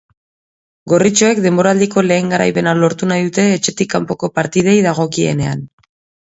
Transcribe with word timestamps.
Gorritxoek 0.93 1.41
denboraldiko 1.43 2.03
lehen 2.05 2.31
garaipena 2.35 2.73
lortu 2.85 3.11
nahi 3.13 3.27
dute 3.29 3.45
etxetik 3.59 3.93
kanpoko 3.93 4.31
partidei 4.41 4.75
dagokienean. 4.89 5.63